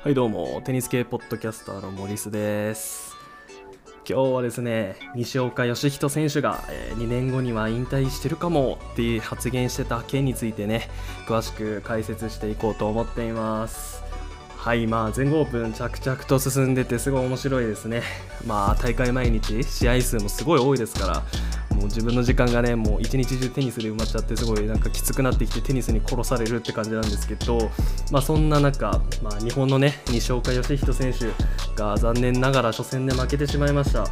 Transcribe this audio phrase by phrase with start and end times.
[0.00, 3.16] はいどうもテニス系ポッドキャスターのモリスです。
[4.08, 10.88] 今日はですね西岡良仁選手が、えー2年後には引退してるかもっていう発言してた件についてね
[11.26, 14.04] 詳しく解説していこうと思っています。
[14.56, 18.02] はいまあ全豪オープン着々と進んでてすごい面白いですね。
[18.46, 21.22] まあ大会毎日試合数もすごい多いですから
[21.78, 27.70] もう自分の時間がねもう一日中テニスで埋まっちゃってすごいなんかきつくなってきてテニスに殺されるって感じなんですけど
[28.10, 31.30] まあそんな中、まあ、日本のね西岡良仁選手
[31.80, 34.04] が残念ながら初戦で負けてしまいました。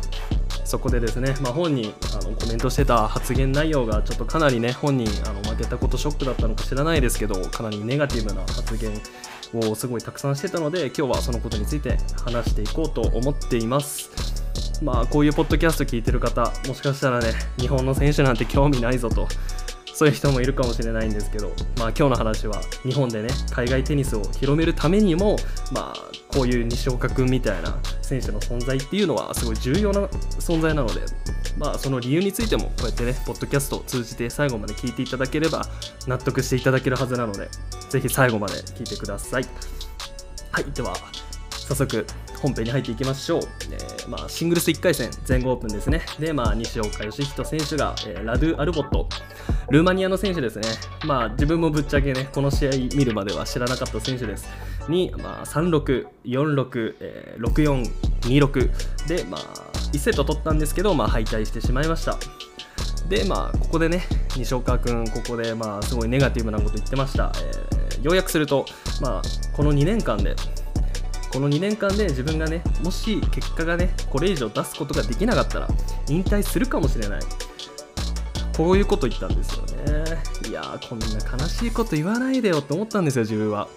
[0.65, 8.93] そこでですね、まあ、本人あのコメントしてた発言内容がちょっとかなりね本人あの負けたことショックだったのか知らないですけどかなりネガティブな発言
[9.55, 14.36] をすごいたくさんしてたので今日はそのことについて話していこうと思っています。
[14.83, 19.27] まあこういうポッドキャスト聞いてる方もしかしたらね日本の選手なんて興味ないぞと
[19.97, 25.37] そういう人もいるかもしれないんですけど、まあ、今日の話は日本でね海外テニスを広めるためにも、
[25.73, 31.01] まあ、こういう西岡君みたいな選手の存在っていうのはすごい重要な存在なので、
[31.57, 35.65] まあ、その理由についてもこうやってねポッドキャストを通じて最後まで聞いていただければ
[36.07, 37.49] 納得していただけるはずなので
[37.88, 39.45] ぜひ最後まで聞いてください。
[40.52, 40.95] はいでは
[41.67, 42.07] 早速
[42.41, 43.41] 本編に入っていきましょう、
[43.73, 46.03] えーまあ、シングルス1回戦全豪オープンですね。
[46.21, 49.09] で、まあ、西岡良仁選手が、えーラドゥ・アルボット。
[49.71, 50.69] ルーマニアの選手ですね、
[51.05, 54.49] まあ、自分もぶっちゃけねこの試合見るまでは知らなかった選手です。
[54.89, 57.85] に、まあ、36、46、えー64、
[58.21, 59.41] 26で、まあ、
[59.93, 62.17] 1セット取ったんですけど、まあ、敗退してしまいました。
[63.09, 64.03] でまあここでね
[64.37, 68.67] 西岡君ここでまあすごいネガティブなこと言ってました、えー要約すると
[69.00, 69.22] まあ
[69.56, 70.37] この2年間で
[71.32, 75.69] この2年間で自分がねもし結果がねこれ以上出すことができなかったら
[76.09, 77.21] 引退するかもしれない。
[78.56, 80.04] こういうこと言ったんですよね。
[80.49, 83.69] いやーこんな悲しいこと言わないでよって思ったんですよ自分は。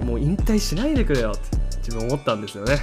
[0.00, 2.78] もう引退しないでくれよって自分思ったんですよね。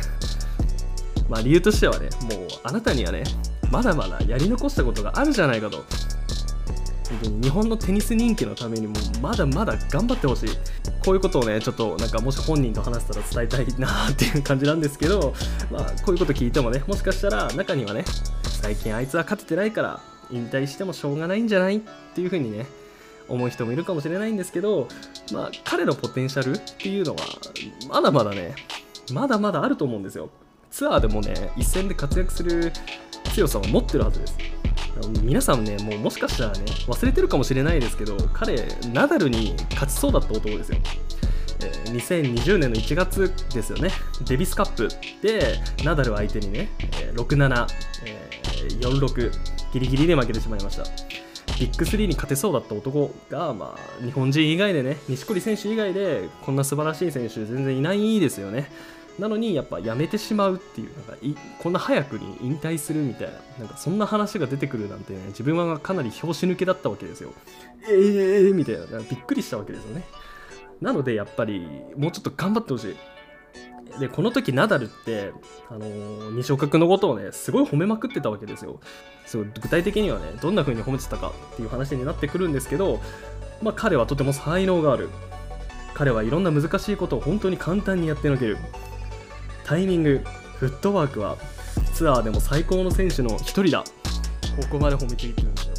[1.30, 3.24] まあ理由としてはねもうあなたにはね
[3.72, 5.86] まだまだやり残したことがあるじゃないかと。
[7.12, 10.50] 本当に日本のテニス人気のためにもまだまだ頑張ってほしい。
[11.04, 15.34] こういうことをねちょっとなんかもし本人と話したら伝えたいなっていう感じなんですけど
[15.72, 18.06] まあこういうこと聞いてもねもしかしたら中にはね
[18.62, 20.00] 最近あいつは勝ててないから
[20.32, 21.82] 引退してもしょうがないんじゃないっ
[22.14, 22.66] ていう風にね
[23.28, 24.88] 思う人もいるかもしれないんですけど
[25.34, 27.22] まあ彼のポテンシャルっていうのは
[27.90, 28.56] まだまだね
[29.12, 30.30] まだまだあると思うんですよ。
[30.70, 32.72] ツアーでもね一戦で活躍する
[33.34, 34.38] 強さを持ってるはずです。
[35.22, 40.78] 皆さんねもうもしかしたらね忘れてるかもしれないですけど彼ナダルに勝ちそうだった男ですよ。
[41.64, 43.92] えー2020年の1月ですよね。
[44.26, 44.90] デビスカップ。
[45.22, 46.70] でナダル相手にね、
[47.14, 49.32] 6746
[49.74, 50.84] ギリギリで負けてしまいました。
[51.60, 58.72] ビッグ3に勝てそうだった男が、まあ、日本人以外でね錦織選手以外でこんな素晴らしい選手全然いないですよね。
[59.20, 67.34] なのにやっぱやめてしまうっていうなんかいこんな早くに引退するみたいななんかそんな話が出てくるなんてね自分はかなり拍子抜けだったわけですよ。
[67.88, 70.04] えーみたいなびっくりしたわけですよね。
[70.82, 72.96] なのでやっぱりもうちょっと頑張ってほしい。
[74.00, 75.34] でこの時ナダルって、
[75.70, 78.80] あのー西岡君のことをねすごい褒めまくってたわけですよ。
[79.26, 83.02] すごい具体的にはねどんな風に褒めてたかっていう話になってくるんですけど、
[83.62, 85.10] まあ、彼はとても才能がある。
[85.94, 88.58] 彼はいろんな難しいことを本当に簡単にやってのける。
[89.66, 90.22] タイミング。
[90.60, 91.38] フットワークは
[91.96, 93.84] ツアーでも最高の選手の一人だ。
[94.62, 95.76] ここまで褒めちぎってるんですよ。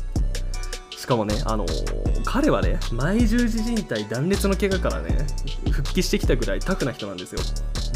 [0.91, 5.27] しかもね、あのー彼はね前十字靭帯断裂の怪我からね
[5.71, 7.41] 復帰してきたぐらいタフな人なんですよ。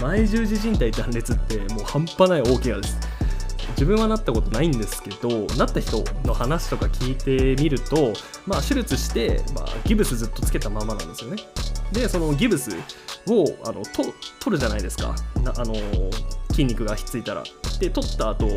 [0.03, 2.99] 前十字靭帯断裂ってもう半端ない大怪我です。
[3.71, 8.13] 自分はなったことないんですけどなった人の話とか聞いてみると、
[8.47, 11.43] まあ、手術して、まあ、ギブスずっとつけたままなんですよね。
[11.93, 12.71] でそのギブス
[13.29, 14.05] をあのと
[14.41, 15.15] 取るじゃないですか。
[15.43, 15.75] なあの
[16.51, 17.43] 筋肉がひっついたら。
[17.79, 18.49] で取った後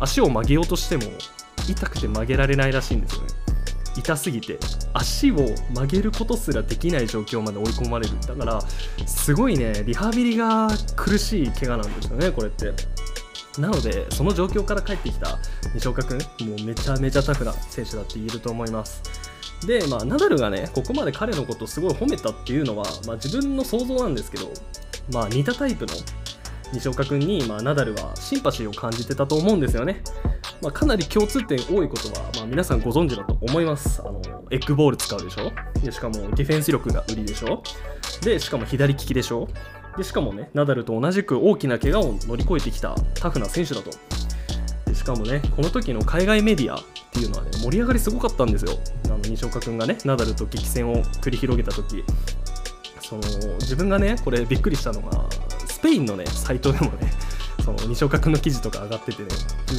[0.00, 1.04] 足を曲げようとしても
[1.68, 3.28] 痛くて曲げられないらしいんですよね。
[3.96, 4.58] 痛すぎて。
[4.92, 5.36] 足を
[5.72, 8.18] 曲げることすらできない状況まで追い込まれる。
[8.20, 8.60] だから
[9.06, 12.72] すごいねリハビリが苦しい怪我なんですよねこれって。
[13.60, 15.38] なのでその状況から帰ってきた
[15.74, 19.02] 西岡君もうめちゃめちゃタフな選手だって言えると思います。
[19.64, 24.50] で、まあ、ナダルがねここまで彼のことすごい褒めたっていうのは、まあ、自分の想像なんですけど、
[25.12, 25.94] まあ、似たタイプの
[26.72, 30.02] 西岡君に、まあ、ナダルはシンパシーを感じてたと思うんですよね。
[30.60, 34.02] まあ、かなり共通点多いことは、まあ、皆さんご存知だと思います。
[34.02, 34.20] あの
[34.50, 35.52] エッグボール使うでしょ？
[35.80, 37.62] でしかもディフェンス力が売りでしょ？
[38.22, 39.48] でしかも左利きでしょ？
[39.96, 43.90] でしかもねナダルと同じく大きな怪我を乗り越えてきたタフな選手だと。
[45.06, 46.82] かもねこの時の海外メディアっ
[47.12, 48.72] ていうのはね盛り上がりすごかったんですよ。
[49.06, 52.04] あの西岡君がねナダルと激戦を繰り広げた時。
[53.00, 53.22] その
[53.60, 55.28] 自分がねこれびっくりしたのが
[55.66, 57.12] スペインのねサイトでもね
[57.64, 59.28] その西岡君の記事とか上がっててね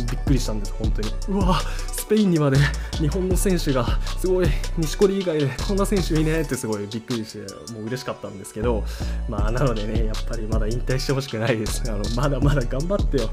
[0.09, 1.09] びっくりしたんです本当に。
[1.29, 2.57] うわスペインにまで
[2.99, 3.85] 日本の選手が
[4.17, 4.47] すごい
[4.77, 7.39] 錦織以外でこんな選手いねってすごいびっくりして
[7.73, 8.85] もう嬉しかったんですけど
[9.27, 11.83] まあなのでねやっぱりまだ引退してほしくないです。
[11.91, 13.29] あのまだまだ頑張ってよ。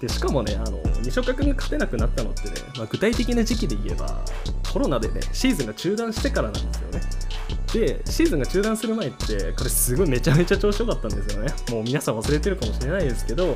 [0.00, 4.22] でしかもねあの西岡君が勝てなくなったのってね、まあ、具体的な時期で言えば
[4.72, 7.00] コロナでねシーズンが中断してからなんですよね。
[7.72, 11.52] でシーズンが中断する前ってこれすごいめちゃめちゃ調子良かったんですよね。
[11.70, 13.54] もう皆さん忘れてるかもしれないですけど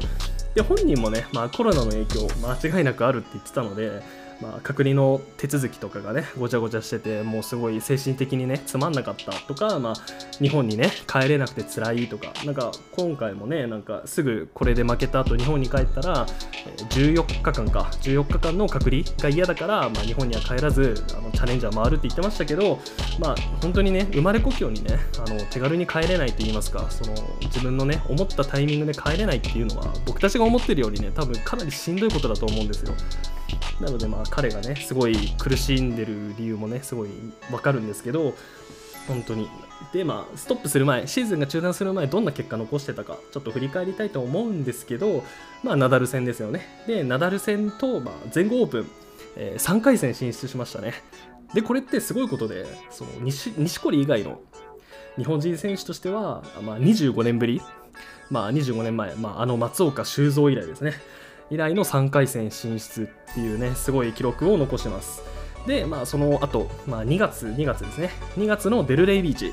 [0.55, 4.03] で本人もね、まあ、コロナの影響間違いなくあるって言ってたので
[4.41, 9.95] まあ、隔離の手続きとかがねごちゃごちゃしててもうすごい精神的にねつまんなかったとか、まあ、
[10.39, 16.27] 日本にね帰れなくて辛いとかなんか今回もねなんかすぐこれで負けた後日本に帰ったら
[16.91, 22.79] 14日間か14日間の隔離が嫌だから、まあ、日本には帰らずあのチャレンジャー回るって言ってましたけど、
[23.19, 32.95] まあ、本当にね生まれ故郷にねあの手軽に帰れないと言いますかその自分のね思ったタイミングで帰れないっていうのは僕たちが思ってるよりね多分かなりしんどいことだと思うんですよ。
[33.81, 37.11] なのでまあ彼がねすごい苦しんでる理由もねすごい
[37.51, 38.35] わかるんですけど
[39.09, 39.49] 本当に。
[39.95, 45.25] でまあストップする前シーズンが中断する前どんな結果残してたかちょっと振り返りたいと思うんですけど
[45.63, 46.85] まあナダル戦ですよね。
[46.87, 48.91] でナダル戦と、まあ、全豪オープン、
[49.37, 50.95] えー、3回戦進出しましたね。
[51.55, 54.41] でこれってすごいことでその錦織以外の
[55.17, 57.63] 日本人選手としては、まあ、25年ぶり。
[58.31, 60.95] まあ25年前、まあ、あの松岡修造以来ですね。
[61.51, 65.23] 以来の3回戦進出っていうねすごい記録を残してます。
[65.67, 68.11] でまあその後、まあ2月2月ですね。
[68.39, 69.53] 2月のデルレイビーチ。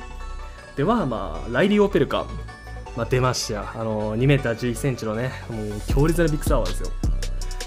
[0.75, 2.25] ではまあライリー・オペルカ、
[2.95, 3.71] まあ、出ました。
[3.73, 6.91] あの 2m11 センチのねもう強烈なビッグサワーですよ。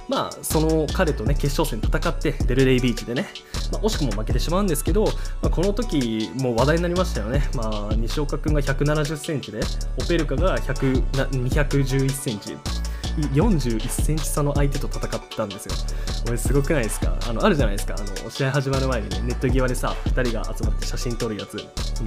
[0.09, 3.27] まあその彼とね決勝戦戦ってデルレイビーチでね。
[3.73, 5.13] まあ、惜しくも負けてしまうんですけど、ま
[5.45, 9.61] あ、この時もう話題になりましたよね、まあ、西岡君が170センチで
[9.97, 12.57] オペルカが211センチ。
[13.17, 15.75] 41センチ差の相手と戦ったんですよ。
[16.25, 17.17] これすごくないですか？
[17.27, 17.95] あのあるじゃないですか。
[17.99, 21.59] あの試合始まる前にねネット際でさ2人が集まって写真撮るやつ。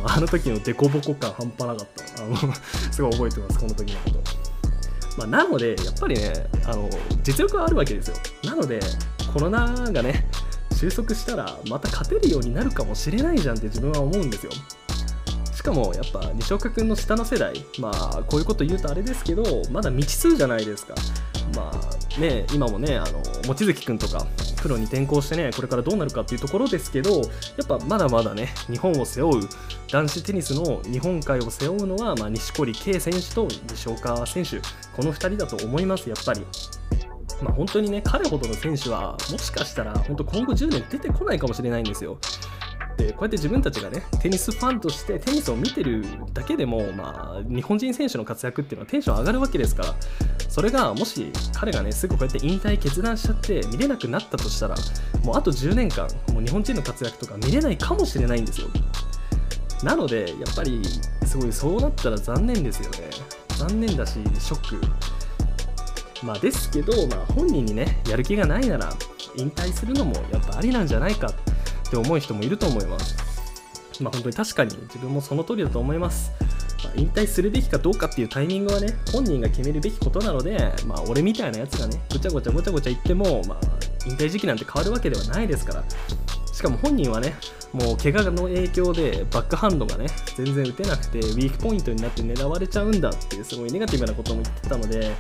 [0.06, 2.24] あの時のデコボコ感半端なかった。
[2.24, 2.36] あの
[2.92, 4.20] すごい覚えてますこの時のこと。
[5.18, 6.34] まあ、なのでやっぱりね
[6.66, 6.90] あの
[7.24, 8.16] 実力はあるわけですよ。
[8.46, 8.80] なので
[9.34, 10.28] コロナがね
[10.76, 14.52] 収束したらまた勝てるようになるかもしれないじゃんって自分は思うんですよ。
[15.64, 20.94] しかもやっぱ西岡君の下の世代まあこういうこと言うとあれですけどまだ未知数じゃないですか
[21.56, 24.28] まあね今もねあの望月君とか
[24.62, 27.24] プロに転向してねこれからどうなるかっていうところですけどや
[27.64, 29.50] っぱまだまだね日本を背負う
[29.90, 34.58] 男子テニスの日本海を背負うのは、まあ、錦織圭選手と西岡選手
[34.94, 36.42] この2人だと思いますやっぱり。
[37.42, 42.18] まあ、本当にね彼ほどの選手はもしかしたら本当今後10年出てこないかもしれないんですよ。
[43.08, 49.96] でこうやって自分たちがねテニスファンとしてテニスを見てるだけでも、まあ、日本人選手の活躍っていうのはテンション上がるわけですから
[50.48, 54.76] それがもし彼がねすぐこうやって引退決断しちゃって見れなくなったとしたら
[55.24, 58.68] もうあと10年間もう日本人の活躍とか見れないかもしれないんですよ。
[59.84, 60.82] なのでやっぱり
[61.26, 63.10] すごいそうなったら残念ですよね。
[63.58, 66.26] 残念だしショック。
[66.26, 68.90] まあですけど、まあ、本人にねやる気がないなら
[69.36, 71.28] 引退するのもやっぱありなんじゃないか。
[71.28, 71.53] って
[71.96, 73.16] 思う人もいると思います。
[74.02, 76.32] まあ本当に確かに自分もその通りだと思います。
[76.84, 83.60] まあ、引退するべきかどうかっていうタイミングはね、本人が決めるべきことなので、まあ俺みたいなやつがね、ごちゃごちゃごちゃごちゃ言っても、まあ
[84.06, 85.84] 引退時期なんて変わるわけではないですから。
[86.52, 87.36] しかも本人はね、
[87.74, 90.06] もう怪我の影響でバックハンドがね、
[90.38, 95.12] 全然打てなくて、ウィークポイントになって狙われちゃうんだっていう、すごいネガティブなことも言ってたので、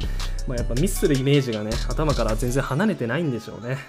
[0.48, 3.80] まあ、やっぱミスするイメージがね、頭から全然離れてないんでしょうね。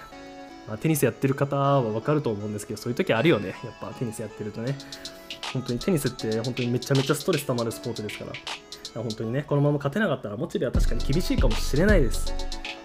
[0.67, 3.49] まあ、テニスやってる方はわかると思うんですけど、そういう時あるよね。
[3.49, 4.77] やっぱテニスやってるとね。
[5.53, 8.31] 本当にテニスって本当にめちゃめちゃストレス溜まるスポーツですから。
[9.01, 12.33] 本当にね、このまま勝てなかったら、モチベは確かに厳しいかもしれないです。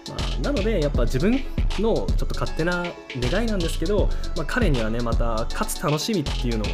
[0.09, 1.39] まあ、なので、やっぱ自分
[1.79, 2.85] のちょっと勝手な
[3.17, 6.67] 願いなんですけど、まあ、彼にはね、また勝つ楽しみっていうのを、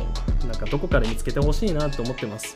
[0.47, 2.53] なんかどこかで見つけてほしいなと思ってます。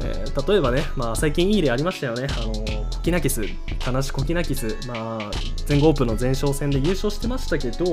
[0.00, 2.28] えー、例えばね、まあ、最近いい例ありましたよね。
[2.30, 3.42] あのキナキス、
[3.78, 5.30] 田無コキナキス、まあ、
[5.66, 7.84] 全豪オープンの前哨戦で優勝してましたけど、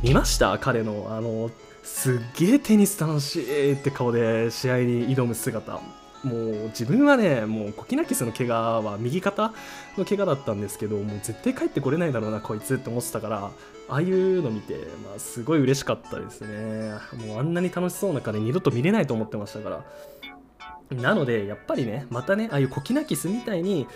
[0.00, 0.56] 見ました？
[0.60, 1.50] 彼の、あの、
[1.82, 5.72] すっげえテニス楽しいって顔で試合に挑む姿。
[5.72, 5.80] も
[6.22, 9.52] う自分はね、もうコキナキスの怪我は右肩
[9.96, 13.50] の怪我だったんですけど、もう絶対帰ってこれないだろうな、こいつって思ってたから、
[13.88, 16.92] ああいうの見て、まあ、すごい嬉しかったですね。
[17.26, 19.84] もうあんなに楽しそうな彼二度と見れないと思ってましたから。
[20.90, 23.88] なので、やっぱりね、またね、ああいうコキナキスみたいに、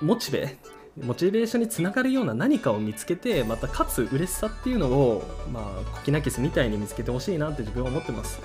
[0.00, 0.56] モチベ、
[1.02, 8.40] モチベーションにつながるような何かを見つけて、また勝つ嬉しさっていうのを、まあ、コキナキスみたいに見つけてほしいなって自分は思ってます。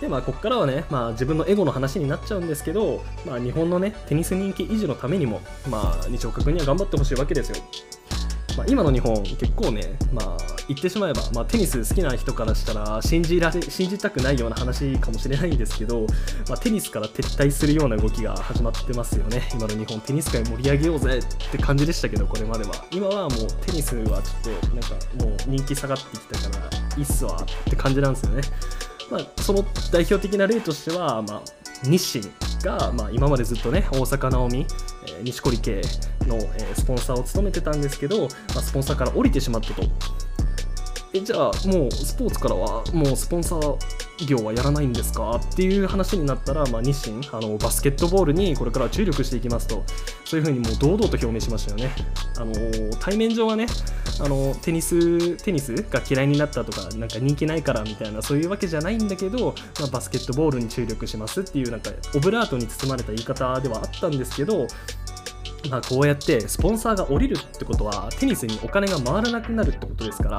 [0.00, 5.40] でまあここからはね、まあ、自分のエゴの話になっちゃうんですけど、まあ、日本のねテニス人気維持のためにも、
[5.70, 7.56] まあ、西岡君には頑張ってほしいわけですよ。
[8.56, 10.36] まあ、今の日本結構ね、まあ、
[10.68, 16.06] 言ってしまえば、まあ、テニス好きな人からしたら信じら信じたくないような話かもしれないんですけど、
[16.48, 19.48] まあ、テニスから撤退するような動きが始まってますよね。
[19.52, 22.84] 今の日本テニス界盛り上げようぜって感じでしたけどこれまでは。
[22.90, 28.42] 今はもうテニスはちょっとなんかもう人気下がってきたからいいっすわって感じなんですよね、
[29.10, 31.42] まあ、その代表的な例としては、まあ、
[31.86, 34.66] 日清が、まあ、今までずっとね大阪なおみ
[35.22, 35.82] 錦織圭
[36.26, 38.26] の、え、スポンサーを務めてたんですけど、ま
[38.56, 39.82] あ、スポンサーから降りてしまったと。
[41.12, 43.78] えじゃあもうスポーツからはもうスポンサー
[44.26, 45.32] 業はやらないんですか？
[45.32, 49.84] っていう話になったら、まあ、日清あのバスケットボールにこれから注力していきますと
[50.24, 51.90] そういうふうにもう堂々と表明しましたよね。
[52.36, 52.52] あの
[53.00, 53.66] 対面上はね
[54.20, 64.66] あのテニステニスが嫌いになったとかなんか人気ないからみたいなそういうわけじゃないんだけど、まあ、バスケットボールに注力しますっていうなんかオブラートに包まれた言い方ではあったんですけど
[65.70, 70.38] まあ、こうやってスポンサーが降りるってことはテニスにお金が回らなくなるってことですから、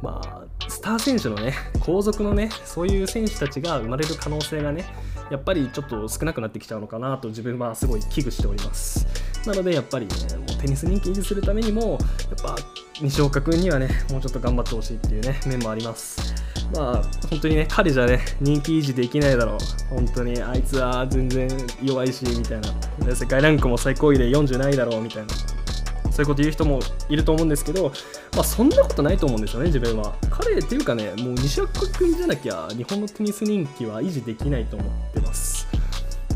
[0.00, 0.41] まあ、
[0.82, 4.84] スター選手のね 後続のねそういう選手たちが生まれる可能性がね
[5.30, 9.06] やっぱりちょっと少なくなってきちゃうのかなと自分はすごい危惧しております。
[9.46, 11.98] なのでやっぱりねもうテニス人気維持するためにもやっ
[12.42, 12.56] ぱ
[13.00, 16.34] 西岡君にはねもうちょっと頑張ってほしいっていうね面もあります。
[16.74, 19.58] まあ本当にね彼じゃね人気維持できないだろう。
[19.88, 21.48] 本当にあいつは全然
[21.80, 23.14] 弱いしみたいな。
[23.14, 25.61] 世界ランクも最高位で40ないだろうみたいな。
[26.12, 27.90] そういうこと言う人もいると思うんですけど、
[28.36, 30.14] まあ、そんなことないと思うんですよね、自分は。
[30.30, 35.66] 彼っていうかね、もう西岡君じゃなきゃ、日本のテニス人気は維持できないと思ってます。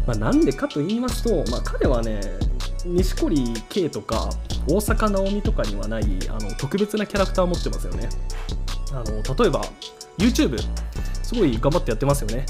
[0.06, 2.20] まあ、なんでかと言いますと、まあ、彼はね、
[2.86, 4.30] 錦織圭とか
[4.66, 8.08] 大坂なおみとかにはないあの特別なキャラクターを持ってますよね。
[8.92, 9.62] あの例えば
[10.16, 10.58] YouTube
[11.22, 12.46] すごい頑張ってやってますよね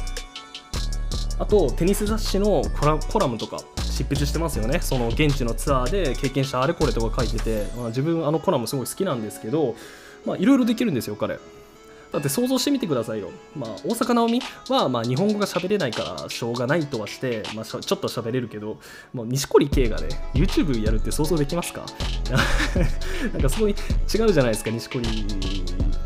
[1.38, 4.81] あとテニス雑誌のコラコラムとか執筆してますよね。
[4.81, 9.75] その現地のツアーで経験したあれこれとか書いてて、まあ、自分あのコラムすごい好きなんですけど
[10.38, 11.38] いろいろできるんですよ彼。
[12.12, 13.31] だって想像してみてくださいよ。
[13.55, 18.78] まあ、大阪なおみは、まあ、日本語が喋れないからしょうがないとはして、まあ、ちょっと喋れるけど、
[19.12, 21.85] もう錦織圭がね、YouTube やるって想像できますか？
[23.35, 23.75] なんかすごい違
[24.23, 25.26] うじゃないですか、錦織。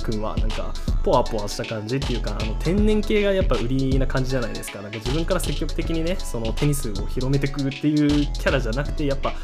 [0.00, 0.36] 君は。
[0.36, 0.72] なんか、
[1.04, 4.82] ポワポワした感じっていうか、あの天然系がやっぱ売りな感じじゃないですか。
[4.82, 9.34] なんか自分から積極的にね、そのテニスを広めてくっていうキャラじゃなくて、やっぱ、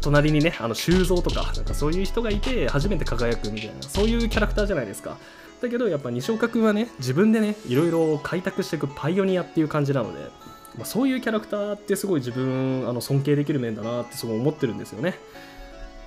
[0.00, 5.16] 隣にね、あの修造とか、なんかそういう人がいて、初めて輝くみたいな、そういうキャラクターじゃないですか。
[5.60, 10.30] だけどやっぱ西岡君はね自分でねいろいろ開拓していくパイオニアっていう感じなので、
[10.76, 15.18] まあ、そういうキャラクターってすごい自分あの尊敬できる面だなってすごい思ってるんですよね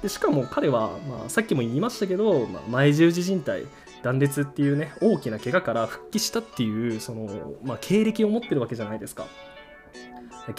[0.02, 3.68] でしかも彼は、まあ、さっきも言いましたけど、まあ、前十字靭帯
[4.02, 9.28] 断裂っていうね大きな怪我から復帰したっていうその、まあ、経歴を持ってるわけじゃないですか。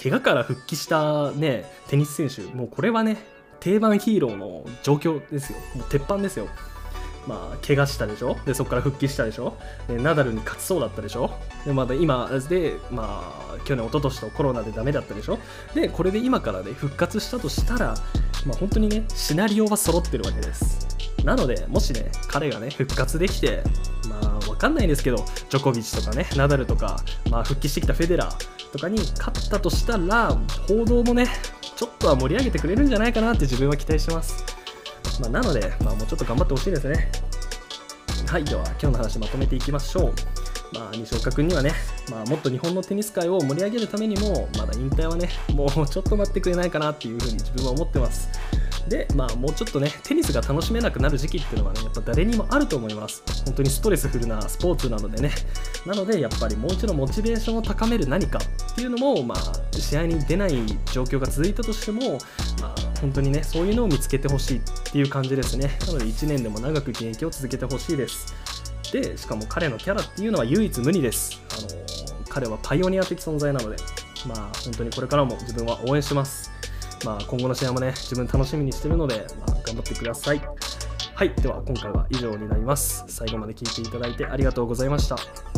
[0.01, 3.17] 怪我から復帰したねテニス選手もうこれはね
[3.59, 5.59] 定番ヒーローの状況ですよ。
[5.75, 6.47] もう鉄板ですよ。
[7.27, 8.37] まあ、怪我したでしょ？
[8.45, 9.57] でそこから復帰したでしょ？
[9.87, 11.31] でナダルに勝ちそうだったでしょ？
[11.65, 15.39] でまだ今で、まあ、去年一昨年とコロナでダメだったでしょ？
[15.73, 17.95] でこれで今からね復活したとしたら、
[18.47, 20.89] まあ、本当にねシナリオは揃ってるわけです
[21.25, 23.63] なのでもしね彼がね復活できて
[24.09, 25.17] まあわかんないですけど
[25.49, 26.97] ジョコビッチとかねナダルとか、
[27.31, 30.37] まあ、復帰してきたフェデラーとかに勝ったとしたら
[30.69, 31.27] 報道もね
[31.77, 34.45] ちょっとは盛り上げてくれるんじゃないかなって自分は期待してます
[35.21, 37.11] まあ、なので、まあ、もうちょっと頑張ってほしいですね。
[38.29, 40.15] はい、では今日の話まとめていきましょう。
[40.75, 41.73] まあ、西岡君にはね、
[42.11, 48.29] まあ、もっと日本のテニス界を盛り上げるためにも、まだ引退はね、もうちょっと待ってくれないかなっていうふうに自分は思ってます。
[48.89, 53.23] で、まあ、もうちょっとね、テニスが楽しめなくなる時期っていうのはね、やっぱ誰にもあると思います。
[53.45, 55.31] 本当にストレスフルなスポーツなのでね。
[55.87, 60.53] なので、やっぱりもう一度モチベーションを高める何かっていうのも、まあ、試合に出ない
[60.93, 62.19] 状況が続いたとしても、
[62.61, 64.61] まあ、本当にね、そういうのを見つけてほしいっ
[64.93, 65.79] ていう感じですね。
[65.87, 68.35] なので、1年でも長く現役を続けてほしいです。
[68.93, 71.41] で、しかも彼のキャラっていうのは唯一無二です。
[71.51, 73.77] あの彼はパイオニア的存在なので、
[74.29, 76.53] まあ、本当にこれからも自分は応援してます。
[77.05, 80.41] まあ、今後の試合もね、自分楽しみにしてるので、まあ、頑張ってください。
[81.15, 83.05] はい、では今回は以上になります。
[83.09, 85.52] 最後まで聴いていただいてありがとうございました。